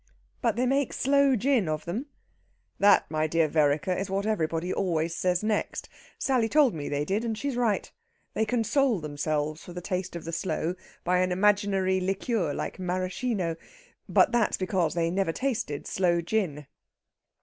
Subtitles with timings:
[0.41, 2.07] "But they make sloe gin of them?"
[2.79, 5.89] "That, my dear Vereker, is what everybody always says next.
[6.17, 7.91] Sally told me they did, and she's right.
[8.33, 13.57] They console themselves for the taste of the sloe by an imaginary liqueur like maraschino.
[14.09, 16.65] But that's because they never tasted sloe gin."